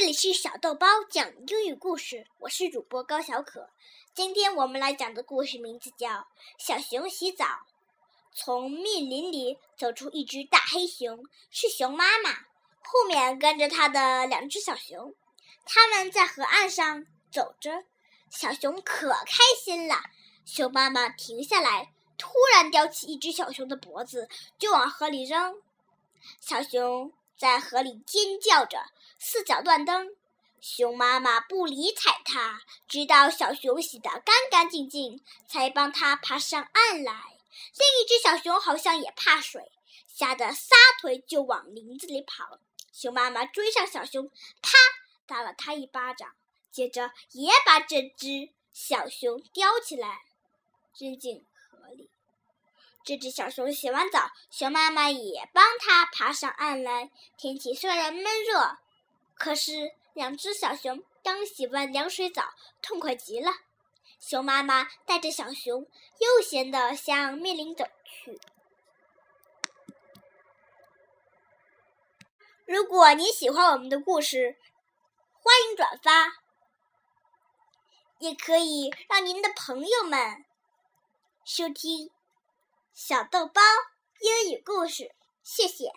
[0.00, 3.68] 这里是小豆包讲英语故事，我是主播高小可。
[4.14, 6.08] 今天我们来讲的故事名字叫
[6.56, 7.44] 《小熊洗澡》。
[8.32, 15.12] 从密林里走出一只大黑熊，是熊妈妈，后面跟着它的两只小熊。
[15.64, 17.82] 他们在河岸上走着，
[18.30, 19.96] 小熊可开心了。
[20.44, 24.28] 熊妈妈停下来，突然叼起一只小熊的脖子，
[24.60, 25.60] 就往河里扔。
[26.40, 27.12] 小熊。
[27.38, 30.16] 在河里尖叫着，四脚乱蹬。
[30.60, 37.12] 熊妈妈不理睬它，直到小熊洗得干干净净，才帮它爬上岸来。
[37.76, 39.70] 另一只小熊好像也怕水，
[40.08, 42.58] 吓得撒腿就往林子里跑。
[42.92, 44.28] 熊妈妈追上小熊，
[44.60, 44.72] 啪
[45.24, 46.34] 打了它一巴掌，
[46.72, 50.22] 接着也把这只小熊叼起来，
[50.98, 52.10] 扔进河里。
[53.08, 57.10] 这只小熊洗完澡，熊妈妈也帮它爬上岸来。
[57.38, 58.76] 天气虽然闷热，
[59.34, 63.50] 可是两只小熊刚洗完凉水澡，痛快极了。
[64.20, 65.86] 熊妈妈带着小熊
[66.18, 68.38] 悠闲地向密林走去。
[72.66, 74.58] 如果你喜欢我们的故事，
[75.32, 76.42] 欢迎转发，
[78.18, 80.44] 也可以让您的朋友们
[81.46, 82.10] 收听。
[83.00, 83.60] 小豆包
[84.20, 85.92] 英语故事，谢谢。